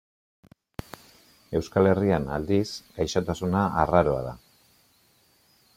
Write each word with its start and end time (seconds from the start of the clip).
Euskal 1.59 1.89
Herrian, 1.91 2.25
aldiz, 2.37 2.65
gaixotasuna 2.97 3.63
arraroa 3.83 4.25
da. 4.31 4.35